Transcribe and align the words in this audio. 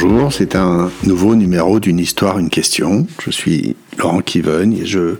Bonjour, 0.00 0.32
c'est 0.32 0.54
un 0.54 0.92
nouveau 1.02 1.34
numéro 1.34 1.80
d'une 1.80 1.98
histoire, 1.98 2.38
une 2.38 2.50
question. 2.50 3.08
Je 3.20 3.32
suis 3.32 3.74
Laurent 3.98 4.20
Kiven 4.20 4.72
et 4.72 4.86
je, 4.86 5.16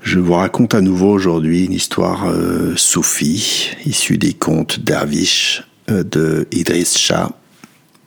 je 0.00 0.18
vous 0.18 0.32
raconte 0.32 0.74
à 0.74 0.80
nouveau 0.80 1.10
aujourd'hui 1.10 1.66
une 1.66 1.74
histoire 1.74 2.26
euh, 2.26 2.72
soufie, 2.76 3.72
issue 3.84 4.16
des 4.16 4.32
contes 4.32 4.80
d'Arvish 4.80 5.62
euh, 5.90 6.02
de 6.04 6.48
Idriss 6.52 6.96
Shah. 6.96 7.32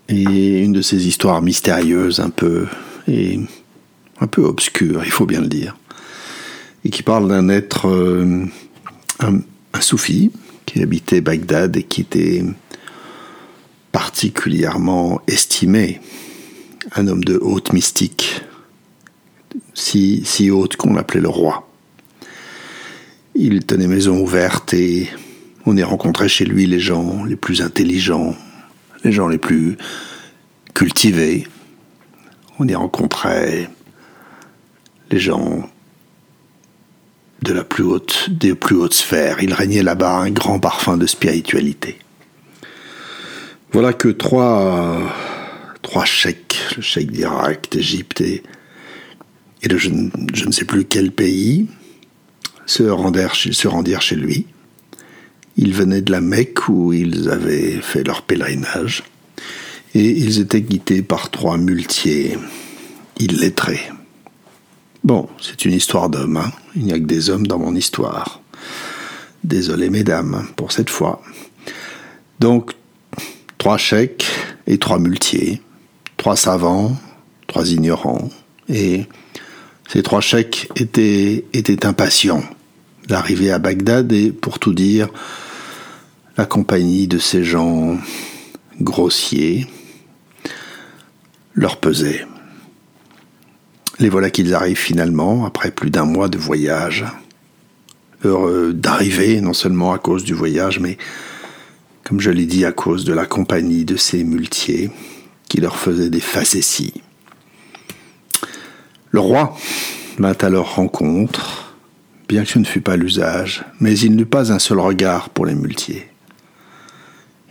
Et 0.09 0.63
une 0.63 0.73
de 0.73 0.81
ces 0.81 1.07
histoires 1.07 1.43
mystérieuses, 1.43 2.19
un 2.19 2.31
peu, 2.31 2.65
et 3.07 3.39
un 4.19 4.27
peu 4.27 4.41
obscures, 4.41 5.03
il 5.05 5.11
faut 5.11 5.27
bien 5.27 5.41
le 5.41 5.49
dire. 5.49 5.77
Et 6.83 6.89
qui 6.89 7.03
parle 7.03 7.27
d'un 7.27 7.49
être, 7.49 7.87
euh, 7.87 8.43
un 9.19 9.81
soufi, 9.81 10.31
qui 10.65 10.81
habitait 10.81 11.21
Bagdad 11.21 11.77
et 11.77 11.83
qui 11.83 12.01
était 12.01 12.43
particulièrement 13.91 15.21
estimé, 15.27 16.01
un 16.95 17.07
homme 17.07 17.23
de 17.23 17.37
haute 17.41 17.73
mystique, 17.73 18.41
si, 19.73 20.49
haute 20.51 20.75
qu'on 20.75 20.93
l'appelait 20.93 21.21
le 21.21 21.29
roi. 21.29 21.69
Il 23.35 23.65
tenait 23.65 23.87
maison 23.87 24.19
ouverte 24.19 24.73
et 24.73 25.09
on 25.65 25.77
y 25.77 25.83
rencontrait 25.83 26.29
chez 26.29 26.45
lui 26.45 26.65
les 26.65 26.79
gens 26.79 27.23
les 27.23 27.35
plus 27.35 27.61
intelligents, 27.61 28.35
les 29.03 29.11
gens 29.11 29.27
les 29.27 29.37
plus 29.37 29.77
cultivés. 30.73 31.47
On 32.59 32.67
y 32.67 32.73
rencontrait 32.73 33.69
les 35.11 35.19
gens 35.19 35.69
de 37.43 37.53
la 37.53 37.63
plus 37.63 37.83
haute, 37.83 38.29
des 38.29 38.55
plus 38.55 38.75
hautes 38.75 38.95
sphères. 38.95 39.43
Il 39.43 39.53
régnait 39.53 39.83
là-bas 39.83 40.17
un 40.17 40.31
grand 40.31 40.59
parfum 40.59 40.97
de 40.97 41.05
spiritualité. 41.05 41.99
Voilà 43.73 43.91
que 43.93 44.07
trois, 44.07 45.01
trois 45.81 46.05
chèques, 46.05 46.57
le 46.77 46.81
chèque 46.81 47.11
d'Irak, 47.11 47.67
d'Égypte 47.71 48.21
et, 48.21 48.43
de 49.67 49.77
je, 49.77 49.89
ne 49.89 50.51
sais 50.51 50.63
plus 50.63 50.85
quel 50.85 51.11
pays, 51.11 51.67
se 52.65 52.83
rendirent, 52.83 54.01
chez 54.01 54.15
lui. 54.15 54.47
Ils 55.57 55.73
venaient 55.73 56.01
de 56.01 56.11
la 56.11 56.21
Mecque 56.21 56.69
où 56.69 56.93
ils 56.93 57.29
avaient 57.29 57.81
fait 57.81 58.03
leur 58.03 58.21
pèlerinage 58.21 59.03
et 59.93 60.11
ils 60.11 60.39
étaient 60.39 60.61
guidés 60.61 61.01
par 61.01 61.29
trois 61.29 61.57
muletiers 61.57 62.37
illettrés. 63.19 63.91
Bon, 65.03 65.27
c'est 65.41 65.65
une 65.65 65.73
histoire 65.73 66.09
d'hommes, 66.09 66.37
hein. 66.37 66.51
il 66.75 66.85
n'y 66.85 66.93
a 66.93 66.99
que 66.99 67.05
des 67.05 67.29
hommes 67.29 67.47
dans 67.47 67.59
mon 67.59 67.75
histoire. 67.75 68.41
Désolé 69.43 69.89
mesdames 69.89 70.47
pour 70.55 70.71
cette 70.71 70.89
fois. 70.89 71.21
Trois 73.67 73.77
chèques 73.77 74.25
et 74.65 74.77
trois 74.77 74.97
muletiers, 74.97 75.61
trois 76.15 76.37
savants, 76.37 76.95
trois 77.47 77.69
ignorants. 77.69 78.29
Et 78.69 79.07
ces 79.89 80.01
trois 80.03 80.21
chèques 80.21 80.69
étaient, 80.77 81.43
impatients 81.83 82.43
d'arriver 83.09 83.51
à 83.51 83.59
Bagdad 83.59 84.09
et, 84.13 84.31
pour 84.31 84.59
tout 84.59 84.73
dire, 84.73 85.09
la 86.37 86.45
compagnie 86.45 87.09
de 87.09 87.19
ces 87.19 87.43
gens 87.43 87.97
grossiers 88.79 89.67
leur 91.53 91.75
pesait. 91.75 92.25
Les 93.99 94.07
voilà 94.07 94.29
qu'ils 94.29 94.53
arrivent 94.53 94.77
finalement, 94.77 95.45
après 95.45 95.71
plus 95.71 95.89
d'un 95.89 96.05
mois 96.05 96.29
de 96.29 96.37
voyage, 96.37 97.03
heureux 98.23 98.71
d'arriver, 98.71 99.41
non 99.41 99.51
seulement 99.51 99.91
à 99.91 99.97
cause 99.99 100.23
du 100.23 100.33
voyage, 100.33 100.79
mais 100.79 100.97
comme 102.07 102.21
je 102.21 102.31
l'ai 102.31 102.45
dit, 102.45 102.63
à 102.63 102.71
cause 102.71 103.03
de 103.03 103.11
la 103.11 103.25
compagnie 103.25 103.83
de 103.83 103.97
ces 103.97 104.23
muletiers 104.23 104.91
qui 105.49 105.59
leur 105.59 105.75
faisaient 105.75 106.09
des 106.09 106.21
facéties. 106.21 107.01
Le 109.11 109.19
roi 109.19 109.57
vint 110.17 110.37
à 110.39 110.47
leur 110.47 110.75
rencontre, 110.75 111.75
bien 112.29 112.45
que 112.45 112.49
ce 112.49 112.59
ne 112.59 112.63
fût 112.63 112.79
pas 112.79 112.95
l'usage, 112.95 113.65
mais 113.81 113.99
il 113.99 114.15
n'eut 114.15 114.25
pas 114.25 114.53
un 114.53 114.59
seul 114.59 114.79
regard 114.79 115.29
pour 115.31 115.45
les 115.45 115.53
muletiers. 115.53 116.07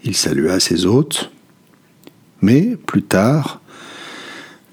Il 0.04 0.16
salua 0.16 0.58
ses 0.58 0.86
hôtes, 0.86 1.30
mais 2.40 2.76
plus 2.86 3.02
tard, 3.02 3.60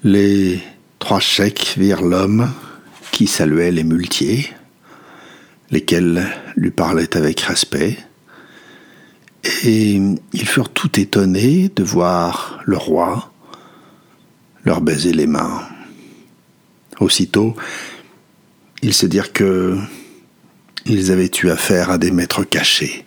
les 0.02 0.60
trois 0.98 1.20
chèques 1.20 1.74
virent 1.76 2.02
l'homme 2.02 2.50
qui 3.12 3.26
saluait 3.26 3.70
les 3.70 3.84
muletiers, 3.84 4.48
lesquels 5.70 6.26
lui 6.56 6.70
parlaient 6.70 7.18
avec 7.18 7.40
respect, 7.40 7.98
et 9.64 10.00
ils 10.32 10.46
furent 10.46 10.70
tout 10.70 10.98
étonnés 10.98 11.70
de 11.74 11.82
voir 11.82 12.60
le 12.64 12.76
roi 12.76 13.30
leur 14.64 14.80
baiser 14.80 15.12
les 15.12 15.26
mains. 15.26 15.62
Aussitôt, 17.00 17.54
ils 18.82 18.94
se 18.94 19.06
dirent 19.06 19.32
que 19.32 19.76
ils 20.86 21.10
avaient 21.10 21.30
eu 21.42 21.50
affaire 21.50 21.90
à 21.90 21.98
des 21.98 22.10
maîtres 22.10 22.44
cachés 22.44 23.04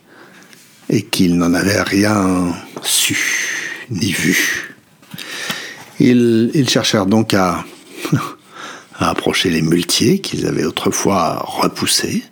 et 0.89 1.03
qu'ils 1.03 1.37
n'en 1.37 1.53
avaient 1.53 1.81
rien 1.81 2.53
su 2.83 3.85
ni 3.89 4.11
vu. 4.11 4.75
Ils, 5.99 6.69
cherchèrent 6.69 7.05
donc 7.05 7.33
à, 7.33 7.65
à 8.99 9.09
approcher 9.09 9.49
les 9.49 9.61
muletiers 9.61 10.19
qu'ils 10.19 10.45
avaient 10.45 10.65
autrefois 10.65 11.43
repoussés 11.45 12.23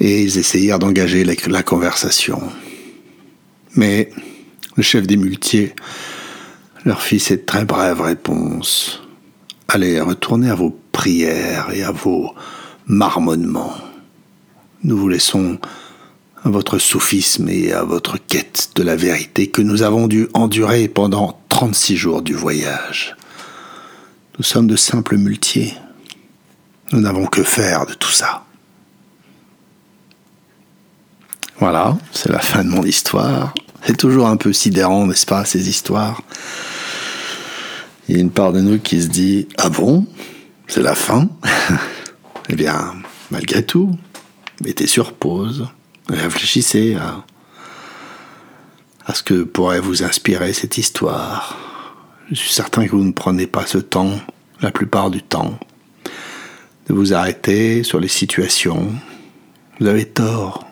et 0.00 0.22
ils 0.22 0.38
essayèrent 0.38 0.78
d'engager 0.78 1.24
la 1.24 1.62
conversation. 1.62 2.42
Mais 3.74 4.10
le 4.76 4.82
chef 4.82 5.06
des 5.06 5.16
muletiers 5.16 5.74
leur 6.84 7.02
fit 7.02 7.20
cette 7.20 7.46
très 7.46 7.64
brève 7.64 8.00
réponse. 8.00 9.02
Allez, 9.68 10.00
retournez 10.00 10.50
à 10.50 10.54
vos 10.54 10.76
prières 10.92 11.70
et 11.72 11.82
à 11.82 11.92
vos 11.92 12.34
marmonnements. 12.86 13.74
Nous 14.84 14.96
vous 14.96 15.08
laissons 15.08 15.58
à 16.44 16.50
votre 16.50 16.78
soufisme 16.78 17.48
et 17.48 17.72
à 17.72 17.84
votre 17.84 18.18
quête 18.18 18.70
de 18.74 18.82
la 18.82 18.96
vérité 18.96 19.46
que 19.48 19.62
nous 19.62 19.82
avons 19.82 20.08
dû 20.08 20.28
endurer 20.34 20.88
pendant 20.88 21.40
36 21.48 21.96
jours 21.96 22.22
du 22.22 22.34
voyage. 22.34 23.16
Nous 24.38 24.44
sommes 24.44 24.66
de 24.66 24.76
simples 24.76 25.16
muletiers. 25.16 25.74
Nous 26.90 27.00
n'avons 27.00 27.26
que 27.26 27.42
faire 27.42 27.86
de 27.86 27.94
tout 27.94 28.10
ça. 28.10 28.44
Voilà, 31.62 31.96
c'est 32.10 32.28
la 32.28 32.40
fin 32.40 32.64
de 32.64 32.70
mon 32.70 32.82
histoire. 32.82 33.54
C'est 33.86 33.96
toujours 33.96 34.26
un 34.26 34.36
peu 34.36 34.52
sidérant, 34.52 35.06
n'est-ce 35.06 35.24
pas, 35.24 35.44
ces 35.44 35.68
histoires? 35.68 36.20
Il 38.08 38.16
y 38.16 38.18
a 38.18 38.20
une 38.20 38.32
part 38.32 38.52
de 38.52 38.60
nous 38.60 38.80
qui 38.80 39.00
se 39.00 39.06
dit 39.06 39.46
Ah 39.58 39.68
bon? 39.68 40.04
C'est 40.66 40.82
la 40.82 40.96
fin? 40.96 41.28
Eh 42.48 42.56
bien, 42.56 42.96
malgré 43.30 43.64
tout, 43.64 43.96
mettez 44.64 44.88
sur 44.88 45.12
pause, 45.12 45.68
réfléchissez 46.08 46.96
à, 46.96 47.24
à 49.06 49.14
ce 49.14 49.22
que 49.22 49.44
pourrait 49.44 49.78
vous 49.78 50.02
inspirer 50.02 50.52
cette 50.52 50.78
histoire. 50.78 51.56
Je 52.28 52.34
suis 52.34 52.52
certain 52.52 52.86
que 52.86 52.96
vous 52.96 53.04
ne 53.04 53.12
prenez 53.12 53.46
pas 53.46 53.66
ce 53.66 53.78
temps, 53.78 54.18
la 54.60 54.72
plupart 54.72 55.12
du 55.12 55.22
temps, 55.22 55.60
de 56.88 56.94
vous 56.94 57.14
arrêter 57.14 57.84
sur 57.84 58.00
les 58.00 58.08
situations. 58.08 58.92
Vous 59.78 59.86
avez 59.86 60.06
tort. 60.06 60.66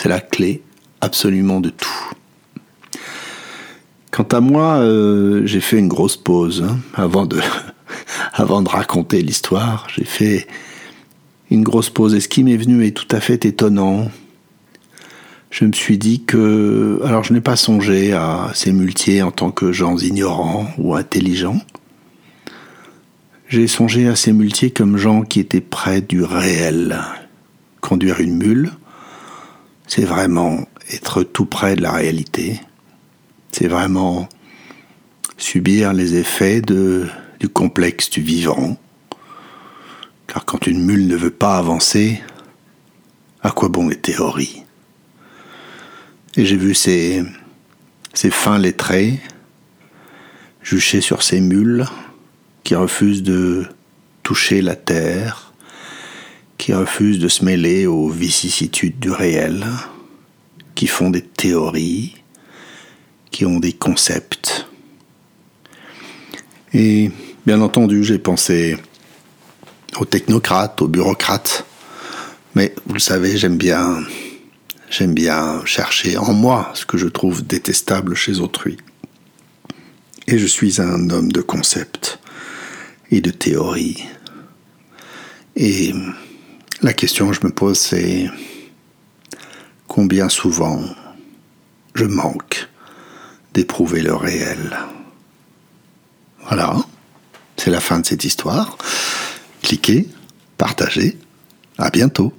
C'est 0.00 0.08
la 0.08 0.20
clé 0.20 0.62
absolument 1.02 1.60
de 1.60 1.68
tout. 1.68 2.10
Quant 4.10 4.26
à 4.32 4.40
moi, 4.40 4.76
euh, 4.78 5.42
j'ai 5.44 5.60
fait 5.60 5.78
une 5.78 5.88
grosse 5.88 6.16
pause 6.16 6.64
hein, 6.66 6.78
avant, 6.94 7.26
de, 7.26 7.38
avant 8.32 8.62
de 8.62 8.70
raconter 8.70 9.20
l'histoire. 9.20 9.88
J'ai 9.94 10.06
fait 10.06 10.46
une 11.50 11.62
grosse 11.64 11.90
pause 11.90 12.14
et 12.14 12.20
ce 12.20 12.28
qui 12.28 12.44
m'est 12.44 12.56
venu 12.56 12.86
est 12.86 12.92
tout 12.92 13.14
à 13.14 13.20
fait 13.20 13.44
étonnant. 13.44 14.10
Je 15.50 15.66
me 15.66 15.72
suis 15.72 15.98
dit 15.98 16.24
que... 16.24 17.02
Alors 17.04 17.22
je 17.22 17.34
n'ai 17.34 17.42
pas 17.42 17.56
songé 17.56 18.14
à 18.14 18.52
ces 18.54 18.72
muletiers 18.72 19.20
en 19.20 19.32
tant 19.32 19.50
que 19.50 19.70
gens 19.70 19.98
ignorants 19.98 20.72
ou 20.78 20.94
intelligents. 20.94 21.60
J'ai 23.48 23.66
songé 23.66 24.08
à 24.08 24.16
ces 24.16 24.32
muletiers 24.32 24.70
comme 24.70 24.96
gens 24.96 25.20
qui 25.20 25.40
étaient 25.40 25.60
près 25.60 26.00
du 26.00 26.22
réel. 26.22 27.02
Conduire 27.82 28.20
une 28.20 28.38
mule, 28.38 28.70
c'est 29.90 30.04
vraiment 30.04 30.68
être 30.92 31.24
tout 31.24 31.46
près 31.46 31.74
de 31.74 31.82
la 31.82 31.90
réalité. 31.90 32.60
C'est 33.50 33.66
vraiment 33.66 34.28
subir 35.36 35.92
les 35.92 36.14
effets 36.14 36.62
du 36.62 37.48
complexe 37.52 38.08
du 38.08 38.20
vivant. 38.20 38.76
Car 40.28 40.44
quand 40.44 40.68
une 40.68 40.84
mule 40.84 41.08
ne 41.08 41.16
veut 41.16 41.32
pas 41.32 41.58
avancer, 41.58 42.22
à 43.42 43.50
quoi 43.50 43.68
bon 43.68 43.88
les 43.88 43.98
théories? 43.98 44.62
Et 46.36 46.46
j'ai 46.46 46.56
vu 46.56 46.72
ces, 46.72 47.24
ces 48.14 48.30
fins 48.30 48.60
lettrés 48.60 49.18
jucher 50.62 51.00
sur 51.00 51.24
ces 51.24 51.40
mules 51.40 51.84
qui 52.62 52.76
refusent 52.76 53.24
de 53.24 53.66
toucher 54.22 54.62
la 54.62 54.76
terre, 54.76 55.49
qui 56.60 56.74
refusent 56.74 57.18
de 57.18 57.28
se 57.28 57.42
mêler 57.42 57.86
aux 57.86 58.10
vicissitudes 58.10 58.98
du 59.00 59.10
réel, 59.10 59.66
qui 60.74 60.86
font 60.86 61.08
des 61.08 61.22
théories, 61.22 62.16
qui 63.30 63.46
ont 63.46 63.58
des 63.58 63.72
concepts. 63.72 64.68
Et 66.74 67.10
bien 67.46 67.62
entendu, 67.62 68.04
j'ai 68.04 68.18
pensé 68.18 68.76
aux 69.98 70.04
technocrates, 70.04 70.82
aux 70.82 70.86
bureaucrates. 70.86 71.64
Mais 72.54 72.74
vous 72.84 72.92
le 72.92 73.00
savez, 73.00 73.38
j'aime 73.38 73.56
bien, 73.56 74.02
j'aime 74.90 75.14
bien 75.14 75.64
chercher 75.64 76.18
en 76.18 76.34
moi 76.34 76.72
ce 76.74 76.84
que 76.84 76.98
je 76.98 77.08
trouve 77.08 77.42
détestable 77.42 78.14
chez 78.14 78.38
autrui. 78.38 78.76
Et 80.26 80.38
je 80.38 80.46
suis 80.46 80.78
un 80.78 81.08
homme 81.08 81.32
de 81.32 81.40
concepts 81.40 82.18
et 83.10 83.22
de 83.22 83.30
théories. 83.30 84.04
Et 85.56 85.94
la 86.82 86.92
question 86.92 87.28
que 87.28 87.34
je 87.34 87.46
me 87.46 87.50
pose, 87.50 87.78
c'est 87.78 88.30
combien 89.86 90.28
souvent 90.28 90.82
je 91.94 92.04
manque 92.04 92.68
d'éprouver 93.52 94.00
le 94.00 94.14
réel. 94.14 94.78
Voilà, 96.46 96.76
c'est 97.56 97.70
la 97.70 97.80
fin 97.80 98.00
de 98.00 98.06
cette 98.06 98.24
histoire. 98.24 98.78
Cliquez, 99.62 100.08
partagez, 100.56 101.18
à 101.78 101.90
bientôt. 101.90 102.32